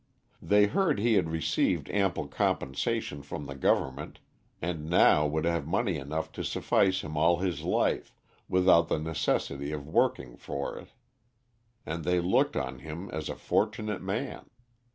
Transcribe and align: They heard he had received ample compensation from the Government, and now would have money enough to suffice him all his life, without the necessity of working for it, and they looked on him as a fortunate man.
They 0.41 0.65
heard 0.65 0.97
he 0.97 1.13
had 1.13 1.29
received 1.29 1.87
ample 1.91 2.27
compensation 2.27 3.21
from 3.21 3.45
the 3.45 3.53
Government, 3.53 4.17
and 4.59 4.89
now 4.89 5.27
would 5.27 5.45
have 5.45 5.67
money 5.67 5.97
enough 5.97 6.31
to 6.31 6.43
suffice 6.43 7.01
him 7.03 7.15
all 7.17 7.37
his 7.37 7.61
life, 7.61 8.15
without 8.49 8.87
the 8.87 8.97
necessity 8.97 9.71
of 9.71 9.87
working 9.87 10.37
for 10.37 10.75
it, 10.79 10.87
and 11.85 12.03
they 12.03 12.19
looked 12.19 12.57
on 12.57 12.79
him 12.79 13.11
as 13.11 13.29
a 13.29 13.35
fortunate 13.35 14.01
man. 14.01 14.49